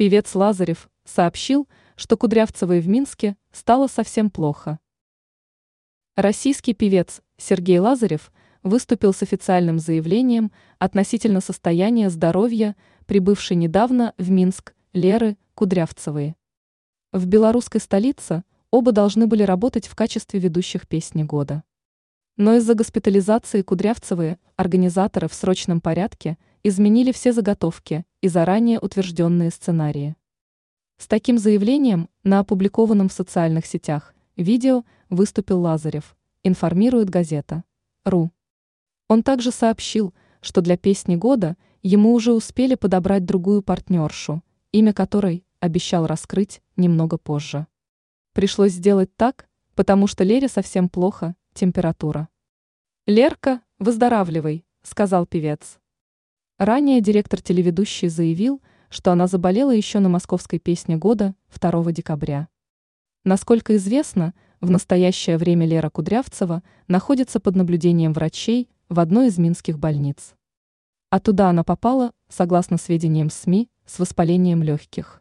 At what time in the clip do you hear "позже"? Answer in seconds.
47.18-47.66